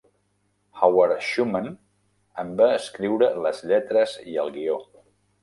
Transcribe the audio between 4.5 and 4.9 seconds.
guió.